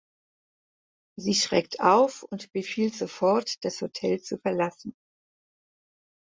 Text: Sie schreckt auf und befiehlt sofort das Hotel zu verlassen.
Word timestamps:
Sie 1.15 1.35
schreckt 1.35 1.79
auf 1.79 2.23
und 2.23 2.51
befiehlt 2.53 2.95
sofort 2.95 3.63
das 3.63 3.81
Hotel 3.81 4.19
zu 4.19 4.39
verlassen. 4.39 4.95